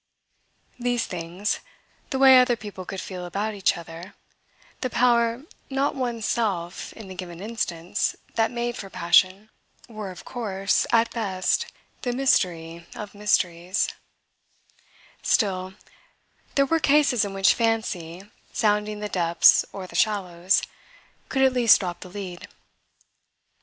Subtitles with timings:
[0.79, 1.59] These things
[2.09, 4.15] the way other people could feel about each other,
[4.79, 9.51] the power not one's self, in the given instance, that made for passion
[9.87, 11.67] were of course at best
[12.01, 13.89] the mystery of mysteries;
[15.21, 15.75] still,
[16.55, 20.63] there were cases in which fancy, sounding the depths or the shallows,
[21.29, 22.47] could at least drop the lead.